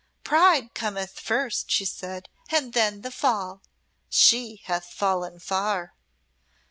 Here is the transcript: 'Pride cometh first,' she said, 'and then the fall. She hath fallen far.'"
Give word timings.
'Pride 0.23 0.73
cometh 0.73 1.19
first,' 1.19 1.69
she 1.69 1.85
said, 1.85 2.27
'and 2.49 2.73
then 2.73 3.01
the 3.01 3.11
fall. 3.11 3.61
She 4.09 4.59
hath 4.65 4.85
fallen 4.91 5.37
far.'" 5.37 5.93